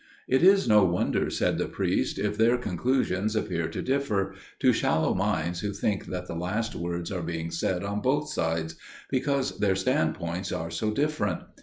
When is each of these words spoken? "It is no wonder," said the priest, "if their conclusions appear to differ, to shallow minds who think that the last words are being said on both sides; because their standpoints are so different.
"It 0.27 0.41
is 0.41 0.67
no 0.67 0.83
wonder," 0.83 1.29
said 1.29 1.59
the 1.59 1.67
priest, 1.67 2.17
"if 2.17 2.35
their 2.35 2.57
conclusions 2.57 3.35
appear 3.35 3.67
to 3.67 3.83
differ, 3.83 4.33
to 4.57 4.73
shallow 4.73 5.13
minds 5.13 5.59
who 5.59 5.73
think 5.73 6.07
that 6.07 6.25
the 6.25 6.33
last 6.33 6.73
words 6.73 7.11
are 7.11 7.21
being 7.21 7.51
said 7.51 7.83
on 7.83 8.01
both 8.01 8.31
sides; 8.33 8.73
because 9.11 9.59
their 9.59 9.75
standpoints 9.75 10.51
are 10.51 10.71
so 10.71 10.89
different. 10.89 11.41